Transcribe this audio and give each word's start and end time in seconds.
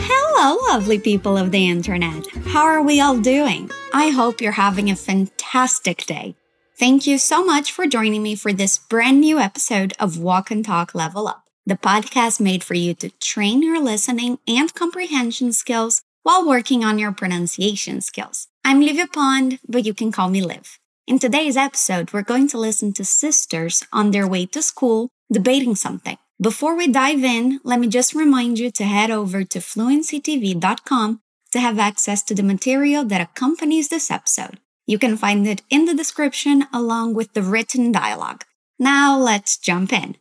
Hello, 0.00 0.58
lovely 0.68 0.98
people 0.98 1.36
of 1.36 1.52
the 1.52 1.68
internet. 1.68 2.26
How 2.46 2.64
are 2.64 2.82
we 2.82 3.00
all 3.00 3.16
doing? 3.18 3.70
I 3.94 4.08
hope 4.08 4.40
you're 4.40 4.52
having 4.52 4.90
a 4.90 4.96
fantastic 4.96 6.04
day. 6.04 6.34
Thank 6.76 7.06
you 7.06 7.16
so 7.16 7.44
much 7.44 7.70
for 7.70 7.86
joining 7.86 8.24
me 8.24 8.34
for 8.34 8.52
this 8.52 8.76
brand 8.76 9.20
new 9.20 9.38
episode 9.38 9.92
of 10.00 10.18
Walk 10.18 10.50
and 10.50 10.64
Talk 10.64 10.96
Level 10.96 11.28
Up, 11.28 11.44
the 11.64 11.76
podcast 11.76 12.40
made 12.40 12.64
for 12.64 12.74
you 12.74 12.92
to 12.94 13.10
train 13.20 13.62
your 13.62 13.80
listening 13.80 14.40
and 14.48 14.74
comprehension 14.74 15.52
skills 15.52 16.02
while 16.24 16.44
working 16.44 16.84
on 16.84 16.98
your 16.98 17.12
pronunciation 17.12 18.00
skills. 18.00 18.48
I'm 18.64 18.80
Livia 18.80 19.06
Pond, 19.06 19.60
but 19.68 19.86
you 19.86 19.94
can 19.94 20.10
call 20.10 20.28
me 20.28 20.42
Liv. 20.42 20.80
In 21.06 21.18
today's 21.18 21.56
episode, 21.56 22.12
we're 22.12 22.22
going 22.22 22.46
to 22.48 22.58
listen 22.58 22.92
to 22.94 23.04
sisters 23.04 23.84
on 23.92 24.12
their 24.12 24.26
way 24.26 24.46
to 24.46 24.62
school 24.62 25.08
debating 25.32 25.74
something. 25.74 26.18
Before 26.40 26.76
we 26.76 26.88
dive 26.88 27.24
in, 27.24 27.60
let 27.64 27.78
me 27.78 27.86
just 27.86 28.14
remind 28.14 28.58
you 28.58 28.70
to 28.72 28.84
head 28.84 29.10
over 29.10 29.44
to 29.44 29.58
fluencytv.com 29.58 31.20
to 31.52 31.60
have 31.60 31.78
access 31.78 32.22
to 32.24 32.34
the 32.34 32.42
material 32.42 33.04
that 33.04 33.20
accompanies 33.20 33.88
this 33.88 34.10
episode. 34.10 34.58
You 34.86 34.98
can 34.98 35.16
find 35.16 35.46
it 35.46 35.62
in 35.70 35.84
the 35.84 35.94
description 35.94 36.66
along 36.72 37.14
with 37.14 37.32
the 37.34 37.42
written 37.42 37.92
dialogue. 37.92 38.44
Now 38.78 39.16
let's 39.16 39.56
jump 39.56 39.92
in. 39.92 40.16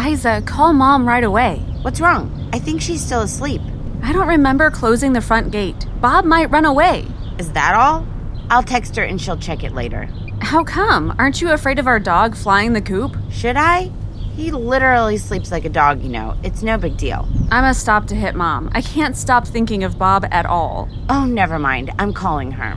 Isa, 0.00 0.42
call 0.46 0.72
mom 0.72 1.08
right 1.08 1.24
away. 1.24 1.56
What's 1.82 2.00
wrong? 2.00 2.48
I 2.52 2.58
think 2.58 2.80
she's 2.80 3.04
still 3.04 3.22
asleep. 3.22 3.60
I 4.02 4.12
don't 4.12 4.28
remember 4.28 4.70
closing 4.70 5.12
the 5.12 5.20
front 5.20 5.50
gate. 5.50 5.86
Bob 6.00 6.24
might 6.24 6.50
run 6.50 6.64
away. 6.64 7.06
Is 7.38 7.52
that 7.52 7.74
all? 7.74 8.06
I'll 8.50 8.62
text 8.62 8.96
her 8.96 9.02
and 9.04 9.20
she'll 9.20 9.36
check 9.36 9.64
it 9.64 9.72
later. 9.72 10.08
How 10.40 10.64
come? 10.64 11.14
Aren't 11.18 11.40
you 11.40 11.50
afraid 11.50 11.78
of 11.78 11.86
our 11.86 12.00
dog 12.00 12.36
flying 12.36 12.72
the 12.72 12.80
coop? 12.80 13.16
Should 13.30 13.56
I? 13.56 13.90
He 14.36 14.52
literally 14.52 15.16
sleeps 15.16 15.50
like 15.50 15.64
a 15.64 15.68
dog, 15.68 16.00
you 16.00 16.08
know. 16.08 16.36
It's 16.44 16.62
no 16.62 16.78
big 16.78 16.96
deal. 16.96 17.28
I 17.50 17.60
must 17.60 17.80
stop 17.80 18.06
to 18.06 18.14
hit 18.14 18.36
mom. 18.36 18.70
I 18.72 18.82
can't 18.82 19.16
stop 19.16 19.46
thinking 19.46 19.82
of 19.82 19.98
Bob 19.98 20.26
at 20.30 20.46
all. 20.46 20.88
Oh, 21.08 21.24
never 21.24 21.58
mind. 21.58 21.90
I'm 21.98 22.12
calling 22.12 22.52
her. 22.52 22.76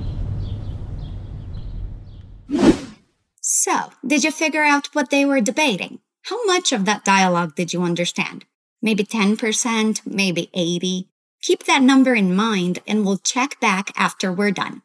So, 3.40 3.92
did 4.06 4.24
you 4.24 4.32
figure 4.32 4.64
out 4.64 4.88
what 4.94 5.12
they 5.12 5.24
were 5.24 5.40
debating? 5.40 6.00
How 6.24 6.44
much 6.46 6.72
of 6.72 6.86
that 6.86 7.06
dialogue 7.06 7.56
did 7.56 7.74
you 7.74 7.84
understand? 7.84 8.46
Maybe 8.82 9.04
10%, 9.04 10.02
maybe 10.06 10.50
80? 10.54 11.10
Keep 11.42 11.66
that 11.66 11.82
number 11.82 12.16
in 12.16 12.36
mind 12.36 12.80
and 12.88 13.06
we'll 13.06 13.18
check 13.18 13.60
back 13.60 13.92
after 13.96 14.34
we're 14.34 14.52
done. 14.52 14.82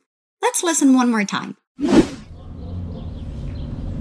Let's 0.46 0.62
listen 0.62 0.94
one 0.94 1.10
more 1.10 1.24
time. 1.24 1.56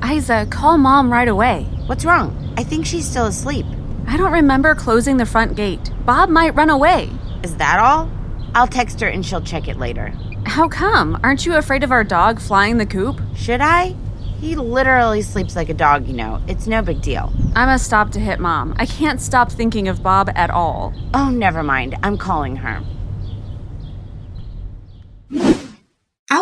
Isa, 0.05 0.45
call 0.51 0.77
mom 0.77 1.11
right 1.11 1.27
away. 1.27 1.63
What's 1.87 2.05
wrong? 2.05 2.53
I 2.55 2.63
think 2.63 2.85
she's 2.85 3.09
still 3.09 3.25
asleep. 3.25 3.65
I 4.05 4.15
don't 4.15 4.31
remember 4.31 4.75
closing 4.75 5.17
the 5.17 5.25
front 5.25 5.55
gate. 5.55 5.89
Bob 6.05 6.29
might 6.29 6.53
run 6.53 6.69
away. 6.69 7.09
Is 7.41 7.55
that 7.55 7.79
all? 7.79 8.11
I'll 8.53 8.67
text 8.67 8.99
her 9.01 9.07
and 9.07 9.25
she'll 9.25 9.41
check 9.41 9.67
it 9.67 9.77
later. 9.77 10.13
How 10.45 10.69
come? 10.69 11.19
Aren't 11.23 11.47
you 11.47 11.55
afraid 11.55 11.83
of 11.83 11.91
our 11.91 12.03
dog 12.03 12.39
flying 12.39 12.77
the 12.77 12.85
coop? 12.85 13.19
Should 13.35 13.61
I? 13.61 13.95
He 14.39 14.55
literally 14.55 15.23
sleeps 15.23 15.55
like 15.55 15.69
a 15.69 15.73
dog, 15.73 16.05
you 16.05 16.13
know. 16.13 16.43
It's 16.47 16.67
no 16.67 16.83
big 16.83 17.01
deal. 17.01 17.33
I 17.55 17.65
must 17.65 17.85
stop 17.85 18.11
to 18.11 18.19
hit 18.19 18.39
mom. 18.39 18.75
I 18.77 18.85
can't 18.85 19.19
stop 19.19 19.51
thinking 19.51 19.87
of 19.87 20.03
Bob 20.03 20.29
at 20.35 20.51
all. 20.51 20.93
Oh, 21.15 21.31
never 21.31 21.63
mind. 21.63 21.97
I'm 22.03 22.19
calling 22.19 22.57
her. 22.57 22.83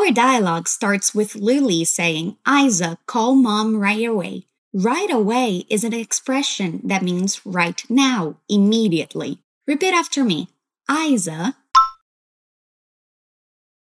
Our 0.04 0.12
dialogue 0.12 0.68
starts 0.68 1.16
with 1.16 1.34
Lily 1.34 1.86
saying, 1.86 2.36
Isa, 2.46 2.98
call 3.06 3.36
mom 3.36 3.78
right 3.78 4.06
away. 4.06 4.48
Right 4.74 5.10
away 5.10 5.66
is 5.70 5.86
an 5.86 5.94
expression 5.94 6.82
that 6.84 7.04
means 7.04 7.46
right 7.46 7.82
now, 7.90 8.36
immediately. 8.50 9.40
Repeat 9.66 9.94
after 9.94 10.26
me. 10.26 10.50
Isa, 10.92 11.56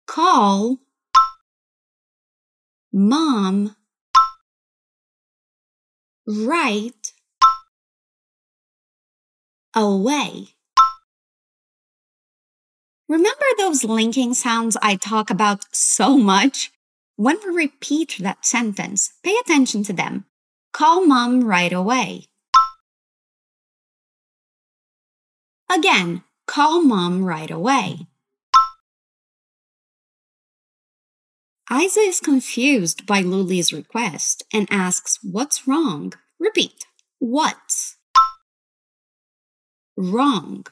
call 0.06 0.80
mom 2.92 3.74
right 6.26 7.12
away. 9.74 10.48
Remember 13.10 13.44
those 13.58 13.82
linking 13.82 14.34
sounds 14.34 14.76
I 14.80 14.94
talk 14.94 15.30
about 15.30 15.64
so 15.72 16.16
much? 16.16 16.70
When 17.16 17.38
we 17.44 17.52
repeat 17.52 18.14
that 18.20 18.46
sentence, 18.46 19.14
pay 19.24 19.34
attention 19.40 19.82
to 19.82 19.92
them. 19.92 20.26
Call 20.72 21.04
mom 21.04 21.42
right 21.42 21.72
away. 21.72 22.26
Again, 25.68 26.22
call 26.46 26.82
mom 26.82 27.24
right 27.24 27.50
away. 27.50 28.06
Isa 31.68 32.00
is 32.00 32.20
confused 32.20 33.06
by 33.06 33.22
Luli's 33.22 33.72
request 33.72 34.44
and 34.54 34.68
asks, 34.70 35.18
What's 35.24 35.66
wrong? 35.66 36.12
Repeat. 36.38 36.84
What's 37.18 37.96
wrong? 39.96 40.64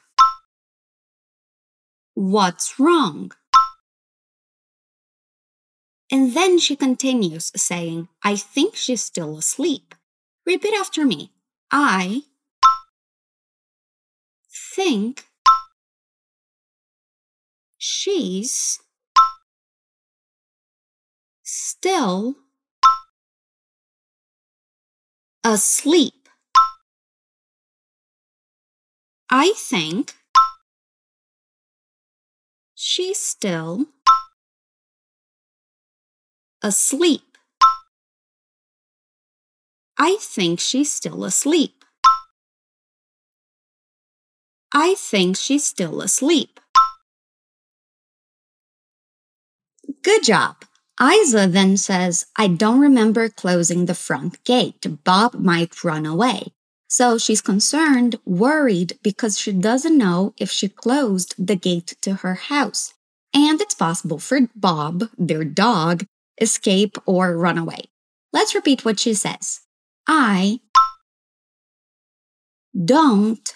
What's 2.19 2.77
wrong? 2.77 3.31
And 6.11 6.33
then 6.33 6.59
she 6.59 6.75
continues 6.75 7.49
saying, 7.55 8.09
I 8.21 8.35
think 8.35 8.75
she's 8.75 9.01
still 9.01 9.37
asleep. 9.37 9.95
Repeat 10.45 10.73
after 10.73 11.05
me. 11.05 11.31
I 11.71 12.23
think 14.75 15.27
she's 17.77 18.81
still 21.41 22.35
asleep. 25.45 26.27
I 29.29 29.53
think 29.55 30.18
she's 32.89 33.19
still 33.19 33.85
asleep. 36.63 37.37
I 39.99 40.17
think 40.19 40.59
she's 40.59 40.91
still 40.91 41.23
asleep. 41.23 41.85
I 44.73 44.95
think 44.95 45.37
she's 45.37 45.63
still 45.63 46.01
asleep. 46.01 46.59
Good 50.01 50.23
job. 50.23 50.65
Isa 50.99 51.45
then 51.45 51.77
says, 51.77 52.25
I 52.35 52.47
don't 52.47 52.79
remember 52.79 53.29
closing 53.29 53.85
the 53.85 53.93
front 53.93 54.43
gate. 54.43 54.83
Bob 55.03 55.35
might 55.35 55.83
run 55.83 56.07
away. 56.07 56.53
So 56.91 57.19
she's 57.19 57.39
concerned, 57.39 58.15
worried, 58.25 58.97
because 59.03 59.37
she 59.37 59.53
doesn't 59.53 59.97
know 59.97 60.33
if 60.37 60.49
she 60.49 60.67
closed 60.67 61.35
the 61.37 61.55
gate 61.55 61.95
to 62.01 62.15
her 62.15 62.33
house. 62.33 62.95
And 63.31 63.61
it's 63.61 63.75
possible 63.75 64.17
for 64.17 64.39
Bob, 64.55 65.03
their 65.15 65.45
dog, 65.45 66.07
escape 66.41 66.97
or 67.05 67.37
run 67.37 67.59
away. 67.59 67.91
Let's 68.33 68.55
repeat 68.55 68.83
what 68.83 68.99
she 68.99 69.13
says. 69.13 69.61
I 70.07 70.61
don't 72.73 73.53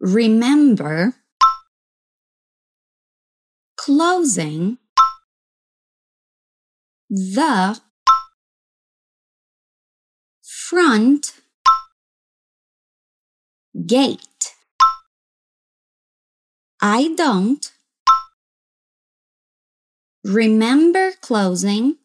remember 0.00 1.14
closing 3.76 4.78
the 7.10 7.78
front 10.72 11.34
gate. 13.84 14.54
I 16.80 17.14
don't 17.14 17.70
remember 20.24 21.12
closing 21.20 21.98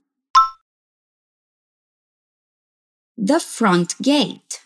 the 3.17 3.39
front 3.39 3.95
gate. 4.01 4.59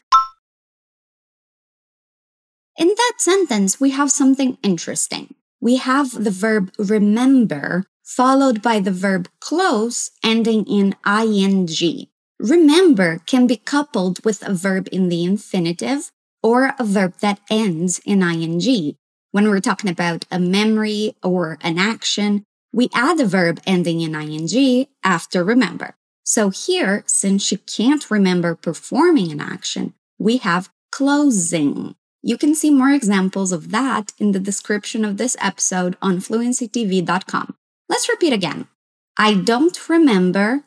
In 2.76 2.88
that 2.88 3.14
sentence, 3.20 3.80
we 3.80 3.92
have 3.92 4.10
something 4.10 4.58
interesting 4.64 5.36
we 5.62 5.76
have 5.78 6.24
the 6.24 6.32
verb 6.32 6.72
remember 6.80 7.86
followed 8.04 8.64
by 8.64 8.80
the 8.80 8.92
verb 8.92 9.30
close 9.40 10.10
ending 10.24 10.66
in 10.66 10.96
ing. 11.06 12.11
Remember 12.42 13.20
can 13.28 13.46
be 13.46 13.56
coupled 13.56 14.26
with 14.26 14.42
a 14.42 14.52
verb 14.52 14.90
in 14.92 15.10
the 15.10 15.24
infinitive 15.24 16.12
or 16.42 16.74
a 16.80 16.84
verb 16.84 17.14
that 17.20 17.40
ends 17.52 18.00
in 18.04 18.24
ing. 18.24 18.96
When 19.30 19.48
we're 19.48 19.60
talking 19.60 19.92
about 19.92 20.26
a 20.32 20.40
memory 20.40 21.16
or 21.22 21.60
an 21.62 21.78
action, 21.78 22.44
we 22.74 22.90
add 22.96 23.20
a 23.20 23.28
verb 23.28 23.60
ending 23.68 24.02
in 24.02 24.16
ing 24.16 24.88
after 25.04 25.44
remember. 25.44 25.94
So 26.24 26.50
here, 26.50 27.04
since 27.06 27.46
she 27.46 27.58
can't 27.58 28.10
remember 28.10 28.56
performing 28.56 29.32
an 29.32 29.40
action, 29.40 29.94
we 30.18 30.38
have 30.38 30.72
closing. 30.92 31.96
You 32.24 32.40
can 32.40 32.56
see 32.56 32.72
more 32.72 32.90
examples 32.90 33.52
of 33.52 33.70
that 33.70 34.14
in 34.18 34.32
the 34.32 34.40
description 34.40 35.06
of 35.06 35.18
this 35.18 35.38
episode 35.40 35.96
on 36.02 36.18
fluencytv.com. 36.18 37.56
Let's 37.88 38.10
repeat 38.10 38.34
again. 38.34 38.68
I 39.16 39.36
don't 39.36 39.78
remember 39.88 40.64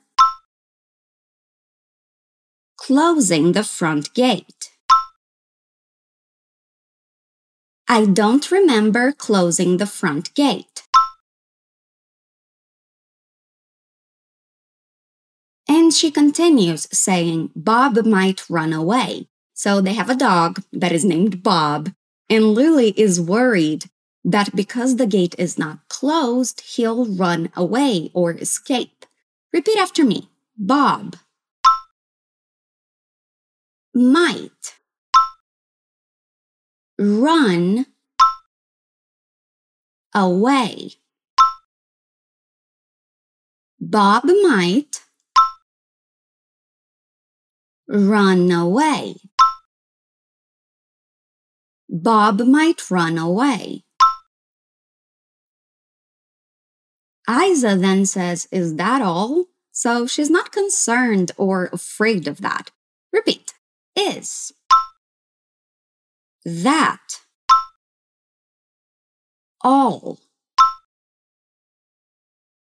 closing 2.87 3.53
the 3.53 3.65
front 3.65 4.13
gate. 4.13 4.71
I 7.89 8.05
don't 8.05 8.51
remember 8.51 9.11
closing 9.11 9.79
the 9.79 9.87
front 9.87 10.35
gate. 10.35 10.83
And 15.67 15.95
she 15.95 16.11
continues 16.11 16.87
saying, 16.93 17.53
Bob 17.57 18.05
might 18.05 18.51
run 18.51 18.75
away. 18.75 19.29
So 19.55 19.81
they 19.81 19.95
have 19.95 20.11
a 20.11 20.15
dog 20.15 20.63
that 20.71 20.93
is 20.93 21.07
named 21.07 21.43
Bob, 21.43 21.91
and 22.29 22.53
Lily 22.53 22.93
is 22.99 23.19
worried 23.19 23.87
that 24.25 24.55
because 24.55 24.97
the 24.97 25.07
gate 25.07 25.35
is 25.39 25.59
not 25.59 25.89
closed, 25.89 26.61
he'll 26.61 27.07
run 27.07 27.51
away 27.57 28.11
or 28.13 28.33
escape. 28.33 29.07
Repeat 29.55 29.79
after 29.79 30.05
me 30.05 30.29
Bob 30.59 31.17
might 33.95 34.75
run 36.99 37.87
away. 40.15 40.93
Bob 43.81 44.25
might 44.25 45.01
run 47.89 48.51
away. 48.51 49.17
Bob 51.89 52.41
might 52.41 52.91
run 52.91 53.19
away. 53.19 53.85
Isa 57.31 57.77
then 57.77 58.05
says, 58.05 58.49
Is 58.51 58.77
that 58.77 59.01
all? 59.01 59.47
So 59.73 60.07
she's 60.07 60.31
not 60.31 60.53
concerned 60.53 61.33
or 61.37 61.67
afraid 61.73 62.29
of 62.29 62.41
that. 62.41 62.71
Repeat. 63.13 63.54
Is. 63.97 64.53
That. 66.45 67.21
All. 69.63 70.19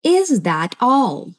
Is 0.04 0.42
that 0.42 0.75
all? 0.81 1.33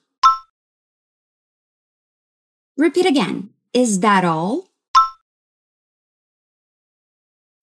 Repeat 2.76 3.06
again. 3.06 3.50
Is 3.72 4.00
that 4.00 4.24
all? 4.24 4.68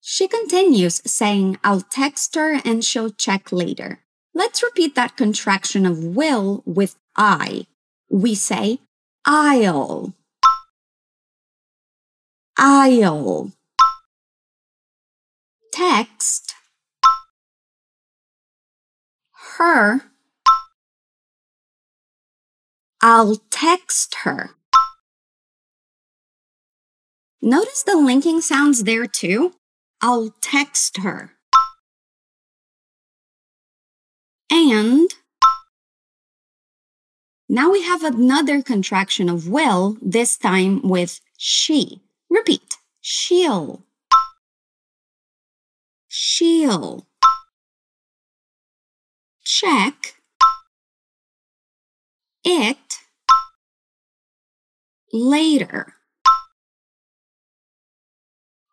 She 0.02 0.28
continues, 0.28 1.02
saying, 1.06 1.58
I'll 1.64 1.82
text 1.82 2.36
her 2.36 2.60
and 2.66 2.84
she'll 2.84 3.12
check 3.12 3.52
later. 3.52 4.00
Let's 4.34 4.64
repeat 4.64 4.96
that 4.96 5.18
contraction 5.18 5.86
of 5.86 6.04
will 6.04 6.64
with 6.66 6.96
I. 7.16 7.68
We 8.10 8.36
say, 8.36 8.80
I'll. 9.26 10.14
I'll. 12.62 13.54
Text. 15.72 16.54
Her. 19.58 20.02
I'll 23.02 23.38
text 23.50 24.18
her. 24.24 24.50
Notice 27.42 27.84
the 27.84 27.96
linking 27.96 28.42
sounds 28.42 28.84
there 28.84 29.08
too. 29.08 29.54
I'll 30.02 30.36
text 30.42 30.98
her. 30.98 31.32
And 34.52 35.10
now 37.48 37.72
we 37.72 37.84
have 37.84 38.04
another 38.04 38.62
contraction 38.62 39.30
of 39.30 39.48
will, 39.48 39.98
this 40.02 40.38
time 40.38 40.82
with 40.84 41.22
she. 41.38 42.02
Repeat. 42.30 42.78
She'll. 43.02 43.84
She'll. 46.08 47.08
Check. 49.44 50.16
It. 52.44 52.78
Later. 55.12 55.94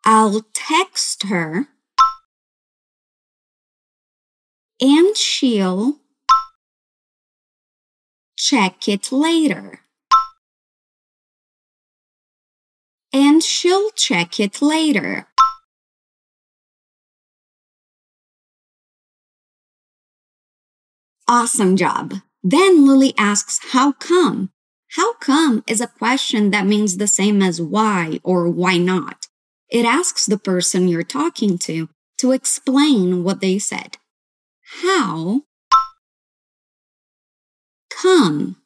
I'll 0.05 0.45
text 0.53 1.23
her 1.23 1.67
and 4.79 5.17
she'll 5.17 5.97
check 8.37 8.87
it 8.87 9.11
later. 9.11 9.81
And 13.13 13.41
she'll 13.43 13.91
check 13.91 14.39
it 14.39 14.61
later. 14.61 15.27
Awesome 21.27 21.75
job. 21.75 22.15
Then 22.43 22.85
Lily 22.85 23.13
asks, 23.17 23.59
How 23.71 23.91
come? 23.91 24.51
How 24.91 25.13
come 25.15 25.63
is 25.67 25.81
a 25.81 25.87
question 25.87 26.51
that 26.51 26.65
means 26.65 26.97
the 26.97 27.07
same 27.07 27.41
as 27.41 27.61
why 27.61 28.19
or 28.23 28.49
why 28.49 28.77
not. 28.77 29.27
It 29.69 29.85
asks 29.85 30.25
the 30.25 30.37
person 30.37 30.87
you're 30.87 31.03
talking 31.03 31.57
to 31.59 31.89
to 32.19 32.31
explain 32.31 33.23
what 33.23 33.41
they 33.41 33.59
said. 33.59 33.97
How 34.81 35.41
come? 37.89 38.57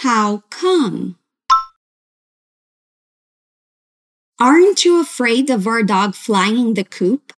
How 0.00 0.42
come? 0.48 1.18
Aren't 4.42 4.84
you 4.84 5.00
afraid 5.00 5.50
of 5.50 5.68
our 5.68 5.84
dog 5.84 6.16
flying 6.16 6.74
the 6.74 6.82
coop? 6.82 7.32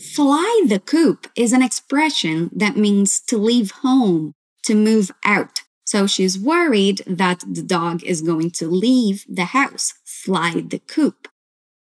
Fly 0.00 0.62
the 0.66 0.80
coop 0.80 1.26
is 1.36 1.52
an 1.52 1.60
expression 1.60 2.48
that 2.56 2.74
means 2.74 3.20
to 3.28 3.36
leave 3.36 3.70
home, 3.82 4.32
to 4.64 4.74
move 4.74 5.10
out. 5.26 5.60
So 5.84 6.06
she's 6.06 6.38
worried 6.38 7.02
that 7.06 7.44
the 7.46 7.62
dog 7.62 8.02
is 8.02 8.22
going 8.22 8.52
to 8.52 8.66
leave 8.66 9.26
the 9.28 9.44
house, 9.44 9.92
fly 10.06 10.62
the 10.66 10.78
coop. 10.78 11.28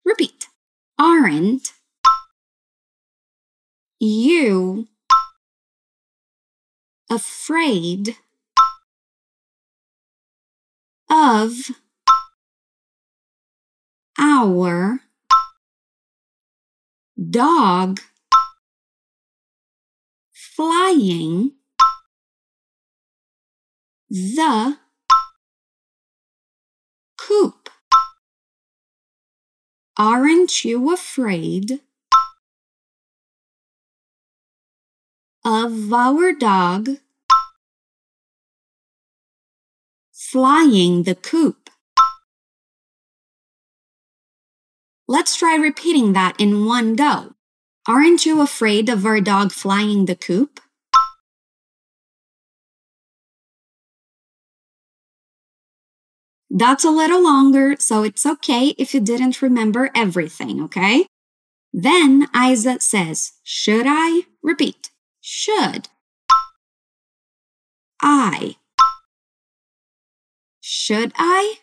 Repeat. 0.05 0.49
Aren't 0.99 1.73
you 4.00 4.88
afraid 7.09 8.17
of 11.09 11.71
our 14.18 15.00
dog 17.30 18.00
flying 20.32 21.52
the 24.08 24.78
coop. 27.18 27.68
Aren't 29.99 30.64
you 30.64 30.92
afraid 30.92 31.80
of 35.44 35.92
our 35.92 36.32
dog 36.32 36.88
flying 40.12 41.04
the 41.04 41.14
coop? 41.14 41.70
Let's 45.09 45.37
try 45.37 45.55
repeating 45.55 46.15
that 46.15 46.35
in 46.41 46.67
one 46.67 46.97
go. 46.97 47.35
Aren't 47.87 48.27
you 48.27 48.41
afraid 48.41 48.89
of 48.89 49.07
our 49.07 49.21
dog 49.21 49.53
flying 49.53 50.07
the 50.07 50.17
coop? 50.17 50.59
That's 56.51 56.85
a 56.85 56.91
little 56.91 57.23
longer, 57.23 57.77
so 57.79 58.03
it's 58.03 58.27
okay 58.27 58.75
if 58.79 58.95
you 58.95 59.01
didn't 59.01 59.43
remember 59.43 59.91
everything, 59.95 60.61
okay? 60.63 61.07
Then 61.73 62.29
Isa 62.35 62.81
says, 62.81 63.33
Should 63.45 63.87
I? 63.87 64.23
Repeat. 64.43 64.91
Should. 65.21 65.89
I. 68.03 68.57
Should 70.61 71.13
I? 71.17 71.59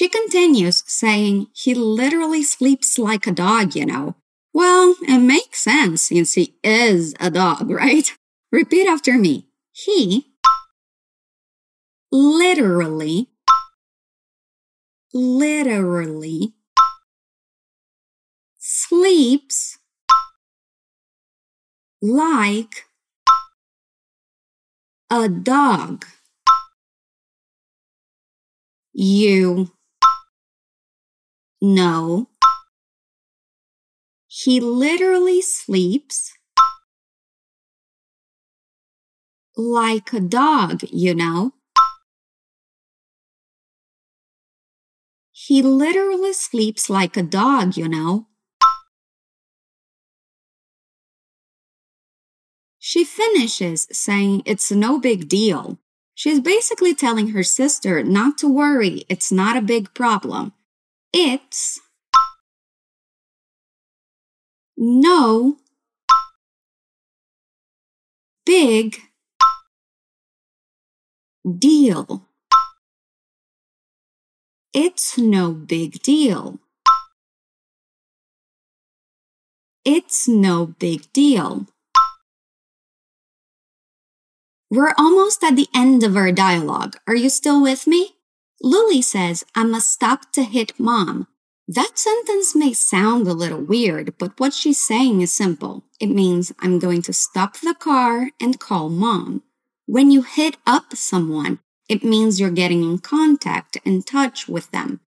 She 0.00 0.08
continues, 0.08 0.82
saying, 0.86 1.48
He 1.52 1.74
literally 1.74 2.42
sleeps 2.42 2.98
like 2.98 3.26
a 3.26 3.32
dog, 3.32 3.74
you 3.76 3.84
know. 3.84 4.16
Well, 4.54 4.96
it 5.02 5.18
makes 5.18 5.60
sense 5.60 6.00
since 6.00 6.32
he 6.32 6.54
is 6.64 7.14
a 7.20 7.30
dog, 7.30 7.68
right? 7.70 8.10
Repeat 8.50 8.88
after 8.88 9.18
me. 9.18 9.48
He 9.72 10.32
literally, 12.10 13.28
literally 15.12 16.54
sleeps 18.58 19.78
like 22.00 22.86
a 25.10 25.28
dog. 25.28 26.06
You 28.94 29.72
know 31.60 32.28
he 34.32 34.60
literally 34.60 35.42
sleeps 35.42 36.32
like 39.56 40.12
a 40.12 40.20
dog, 40.20 40.84
you 40.92 41.14
know. 41.16 41.52
He 45.32 45.62
literally 45.62 46.32
sleeps 46.32 46.88
like 46.88 47.16
a 47.16 47.24
dog, 47.24 47.76
you 47.76 47.88
know. 47.88 48.28
She 52.78 53.04
finishes 53.04 53.88
saying 53.90 54.42
it's 54.46 54.70
no 54.70 55.00
big 55.00 55.28
deal. 55.28 55.78
She's 56.14 56.38
basically 56.38 56.94
telling 56.94 57.30
her 57.30 57.42
sister 57.42 58.04
not 58.04 58.38
to 58.38 58.48
worry, 58.48 59.04
it's 59.08 59.32
not 59.32 59.56
a 59.56 59.62
big 59.62 59.92
problem. 59.92 60.52
It's 61.12 61.80
no 64.76 65.56
big 68.46 68.98
deal. 71.58 72.26
It's 74.72 75.18
no 75.18 75.52
big 75.52 76.00
deal. 76.00 76.60
It's 79.84 80.28
no 80.28 80.66
big 80.66 81.12
deal. 81.12 81.66
We're 84.70 84.94
almost 84.96 85.42
at 85.42 85.56
the 85.56 85.66
end 85.74 86.04
of 86.04 86.16
our 86.16 86.30
dialogue. 86.30 86.96
Are 87.08 87.16
you 87.16 87.28
still 87.28 87.60
with 87.60 87.88
me? 87.88 88.19
Lily 88.60 89.02
says, 89.02 89.44
I 89.54 89.64
must 89.64 89.90
stop 89.90 90.32
to 90.32 90.42
hit 90.42 90.78
mom. 90.78 91.28
That 91.66 91.98
sentence 91.98 92.54
may 92.54 92.72
sound 92.72 93.26
a 93.26 93.32
little 93.32 93.60
weird, 93.60 94.18
but 94.18 94.38
what 94.38 94.52
she's 94.52 94.78
saying 94.78 95.20
is 95.20 95.32
simple. 95.32 95.84
It 96.00 96.08
means 96.08 96.52
I'm 96.58 96.78
going 96.78 97.02
to 97.02 97.12
stop 97.12 97.58
the 97.58 97.74
car 97.74 98.30
and 98.40 98.58
call 98.58 98.88
mom. 98.88 99.42
When 99.86 100.10
you 100.10 100.22
hit 100.22 100.56
up 100.66 100.94
someone, 100.96 101.60
it 101.88 102.04
means 102.04 102.38
you're 102.38 102.50
getting 102.50 102.82
in 102.82 102.98
contact, 102.98 103.78
and 103.84 104.06
touch 104.06 104.48
with 104.48 104.70
them. 104.70 105.00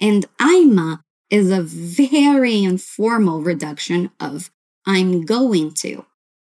And 0.00 0.26
I'ma 0.38 0.98
is 1.30 1.50
a 1.50 1.62
very 1.62 2.62
informal 2.62 3.42
reduction 3.42 4.10
of 4.20 4.50
I'm 4.86 5.24
going 5.24 5.72
to. 5.74 6.06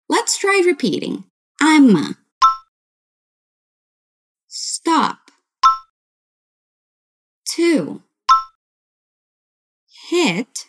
Let's 0.09 0.39
try 0.39 0.63
repeating. 0.65 1.25
I'ma 1.61 2.13
stop. 4.47 5.28
Two. 7.59 8.03
Hit. 10.09 10.67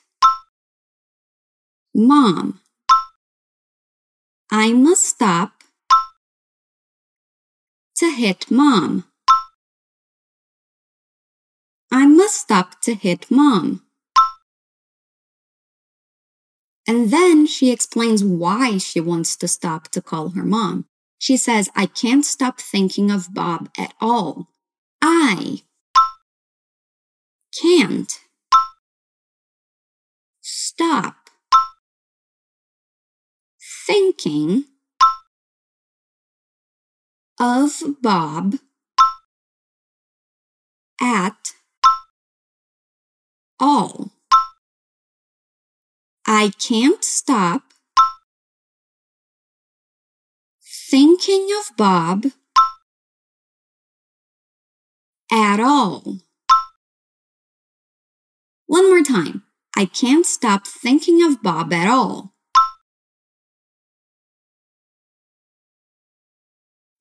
Mom. 1.93 2.61
I 4.51 4.73
must 4.73 5.03
stop 5.05 5.51
to 7.97 8.09
hit 8.09 8.49
mom. 8.49 9.03
I 11.91 12.07
must 12.07 12.41
stop 12.41 12.81
to 12.81 12.95
hit 12.95 13.29
mom. 13.29 13.85
And 16.87 17.11
then 17.11 17.45
she 17.45 17.71
explains 17.71 18.23
why 18.23 18.79
she 18.79 18.99
wants 18.99 19.37
to 19.37 19.47
stop 19.47 19.89
to 19.89 20.01
call 20.01 20.29
her 20.29 20.43
mom. 20.43 20.87
She 21.19 21.37
says, 21.37 21.69
I 21.75 21.85
can't 21.85 22.25
stop 22.25 22.59
thinking 22.59 23.11
of 23.11 23.31
Bob 23.31 23.69
at 23.77 23.93
all. 24.01 24.47
I 25.03 25.61
can't 27.59 28.19
stop 30.41 31.29
thinking 33.85 34.65
of 37.39 37.71
Bob 38.01 38.55
at 41.01 41.53
all. 43.59 44.11
I 46.25 46.51
can't 46.59 47.03
stop 47.03 47.63
thinking 50.89 51.49
of 51.59 51.75
Bob 51.75 52.27
at 55.31 55.59
all. 55.59 56.19
One 58.69 58.87
more 58.87 59.01
time. 59.01 59.41
I 59.75 59.85
can't 59.85 60.27
stop 60.27 60.67
thinking 60.67 61.23
of 61.23 61.41
Bob 61.41 61.73
at 61.73 61.87
all. 61.87 62.35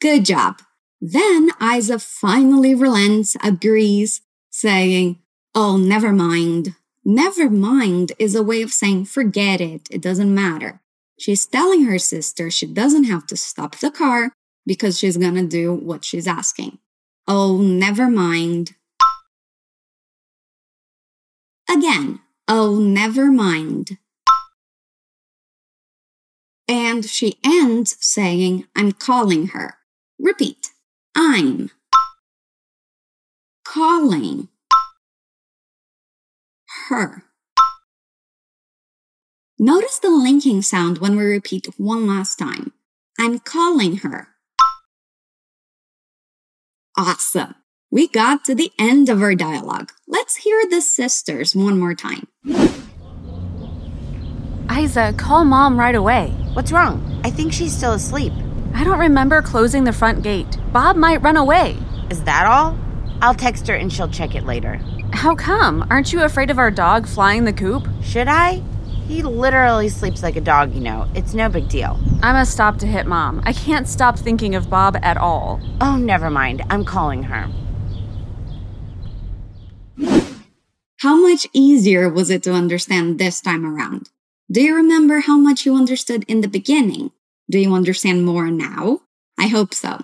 Good 0.01 0.25
job. 0.25 0.63
Then 0.99 1.51
Isa 1.63 1.99
finally 1.99 2.75
relents, 2.75 3.37
agrees, 3.45 4.23
saying, 4.49 5.19
Oh, 5.55 5.77
never 5.77 6.11
mind. 6.11 6.75
Never 7.05 7.51
mind 7.51 8.13
is 8.19 8.35
a 8.35 8.43
way 8.43 8.63
of 8.63 8.73
saying 8.73 9.05
forget 9.05 9.61
it, 9.61 9.89
it 9.91 10.01
doesn't 10.01 10.35
matter. 10.35 10.81
She's 11.19 11.45
telling 11.45 11.85
her 11.85 11.99
sister 11.99 12.51
she 12.51 12.65
doesn't 12.65 13.05
have 13.05 13.27
to 13.27 13.37
stop 13.37 13.77
the 13.77 13.91
car 13.91 14.33
because 14.65 14.99
she's 14.99 15.19
gonna 15.19 15.45
do 15.45 15.75
what 15.75 16.03
she's 16.03 16.27
asking. 16.27 16.79
Oh, 17.27 17.59
never 17.59 18.09
mind. 18.09 18.75
Again, 21.71 22.21
oh, 22.49 22.79
never 22.79 23.31
mind. 23.31 23.99
And 26.67 27.05
she 27.05 27.39
ends 27.45 27.97
saying, 28.01 28.67
I'm 28.75 28.93
calling 28.93 29.49
her. 29.49 29.79
Repeat. 30.19 30.69
I'm 31.15 31.71
calling 33.65 34.49
her. 36.89 37.25
Notice 39.59 39.99
the 39.99 40.11
linking 40.11 40.63
sound 40.63 40.99
when 40.99 41.17
we 41.17 41.25
repeat 41.25 41.67
one 41.77 42.07
last 42.07 42.39
time. 42.39 42.73
I'm 43.19 43.41
calling 43.41 43.99
her. 43.99 44.29
Awesome. 46.97 47.55
We 47.91 48.09
got 48.09 48.45
to 48.45 48.55
the 48.55 48.73
end 48.79 49.09
of 49.09 49.23
our 49.23 49.35
dialogue. 49.35 49.93
Let's 50.11 50.37
hear 50.37 50.59
the 50.71 50.81
sisters 50.81 51.55
one 51.55 51.79
more 51.79 51.95
time. 51.95 52.27
Isa, 54.75 55.13
call 55.19 55.45
mom 55.45 55.79
right 55.79 55.95
away. 55.95 56.31
What's 56.55 56.73
wrong? 56.73 57.21
I 57.25 57.31
think 57.31 57.53
she's 57.53 57.77
still 57.77 57.93
asleep. 57.93 58.33
I 58.75 58.85
don't 58.85 58.99
remember 58.99 59.43
closing 59.43 59.85
the 59.85 59.93
front 59.93 60.23
gate. 60.23 60.57
Bob 60.73 60.97
might 60.97 61.21
run 61.21 61.37
away. 61.37 61.77
Is 62.09 62.25
that 62.25 62.47
all? 62.47 62.79
I'll 63.21 63.35
text 63.35 63.67
her 63.67 63.75
and 63.75 63.93
she'll 63.93 64.09
check 64.09 64.35
it 64.35 64.47
later. 64.47 64.81
How 65.13 65.35
come? 65.35 65.87
Aren't 65.91 66.11
you 66.11 66.23
afraid 66.23 66.51
of 66.51 66.59
our 66.59 66.71
dog 66.71 67.07
flying 67.07 67.45
the 67.45 67.53
coop? 67.53 67.87
Should 68.03 68.29
I? 68.29 68.63
He 69.09 69.23
literally 69.23 69.91
sleeps 69.91 70.23
like 70.23 70.37
a 70.37 70.41
dog, 70.41 70.75
you 70.75 70.81
know. 70.81 71.07
It's 71.15 71.35
no 71.35 71.51
big 71.51 71.69
deal. 71.69 72.01
I 72.23 72.33
must 72.33 72.53
stop 72.53 72.79
to 72.79 72.87
hit 72.87 73.07
mom. 73.07 73.43
I 73.45 73.53
can't 73.53 73.87
stop 73.87 74.19
thinking 74.19 74.55
of 74.55 74.71
Bob 74.71 74.97
at 75.03 75.19
all. 75.19 75.61
Oh, 75.83 75.97
never 75.97 76.31
mind. 76.31 76.63
I'm 76.71 76.85
calling 76.87 77.25
her. 77.25 77.47
How 80.99 81.15
much 81.15 81.47
easier 81.53 82.09
was 82.09 82.29
it 82.29 82.43
to 82.43 82.53
understand 82.53 83.21
this 83.21 83.41
time 83.41 83.65
around? 83.65 84.11
Do 84.51 84.61
you 84.61 84.75
remember 84.75 85.21
how 85.21 85.39
much 85.39 85.65
you 85.65 85.77
understood 85.77 86.25
in 86.27 86.41
the 86.41 86.49
beginning? 86.49 87.13
Do 87.49 87.61
you 87.61 87.73
understand 87.73 88.27
more 88.27 88.51
now? 88.51 89.03
I 89.39 89.47
hope 89.47 89.75
so. 89.75 90.03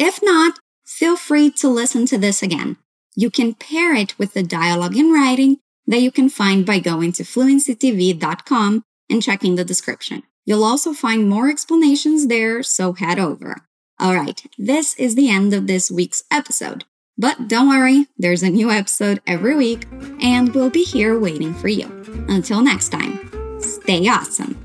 If 0.00 0.18
not, 0.20 0.58
feel 0.84 1.16
free 1.16 1.52
to 1.52 1.68
listen 1.68 2.06
to 2.06 2.18
this 2.18 2.42
again. 2.42 2.76
You 3.14 3.30
can 3.30 3.54
pair 3.54 3.94
it 3.94 4.18
with 4.18 4.34
the 4.34 4.42
dialogue 4.42 4.96
in 4.96 5.12
writing 5.12 5.58
that 5.86 6.02
you 6.02 6.10
can 6.10 6.28
find 6.28 6.66
by 6.66 6.80
going 6.80 7.12
to 7.12 7.22
fluencytv.com 7.22 8.82
and 9.08 9.22
checking 9.22 9.54
the 9.54 9.64
description. 9.64 10.24
You'll 10.44 10.64
also 10.64 10.92
find 10.92 11.28
more 11.28 11.48
explanations 11.48 12.26
there, 12.26 12.64
so 12.64 12.94
head 12.94 13.20
over. 13.20 13.58
All 14.00 14.14
right, 14.14 14.42
this 14.58 14.94
is 14.94 15.14
the 15.14 15.30
end 15.30 15.54
of 15.54 15.68
this 15.68 15.88
week's 15.88 16.24
episode. 16.32 16.84
But 17.18 17.48
don't 17.48 17.68
worry, 17.68 18.06
there's 18.18 18.42
a 18.42 18.50
new 18.50 18.70
episode 18.70 19.20
every 19.26 19.54
week, 19.54 19.86
and 20.22 20.54
we'll 20.54 20.70
be 20.70 20.84
here 20.84 21.18
waiting 21.18 21.54
for 21.54 21.68
you. 21.68 21.86
Until 22.28 22.62
next 22.62 22.88
time, 22.88 23.60
stay 23.60 24.08
awesome. 24.08 24.58